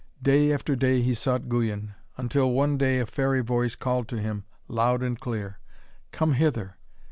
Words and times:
Day 0.23 0.51
after 0.51 0.75
day 0.75 1.03
he 1.03 1.13
sought 1.13 1.47
Guyon, 1.47 1.93
until 2.17 2.53
one 2.53 2.75
day 2.75 2.99
a 2.99 3.05
fairy 3.05 3.41
voice 3.41 3.75
called 3.75 4.07
to 4.07 4.17
him, 4.19 4.45
loud 4.67 5.03
and 5.03 5.19
clear, 5.19 5.59
'Come 6.11 6.33
hither! 6.33 6.79